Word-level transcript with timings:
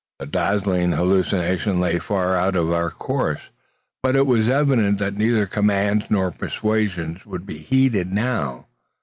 This 0.19 0.29
dazzling 0.31 0.93
hallucination 0.93 1.79
lay 1.79 1.99
far 1.99 2.35
out 2.35 2.55
of 2.55 2.71
our 2.71 2.89
course; 2.89 3.51
but 4.01 4.15
it 4.15 4.25
was 4.25 4.49
evident 4.49 4.97
that 4.97 5.15
neither 5.15 5.45
commands 5.45 6.09
nor 6.09 6.31
persuasion 6.31 7.21
would 7.23 7.45
be 7.45 7.59
heeded 7.59 8.11
now. 8.11 8.65